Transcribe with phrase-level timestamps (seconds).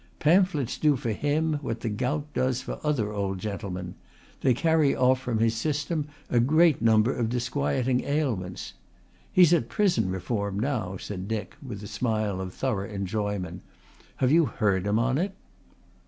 [0.17, 3.93] Pamphlets do for him what the gout does for other old gentlemen
[4.41, 8.73] they carry off from his system a great number of disquieting ailments.
[9.31, 13.61] He's at prison reform now," said Dick with a smile of thorough enjoyment.
[14.15, 15.35] "Have you heard him on it?"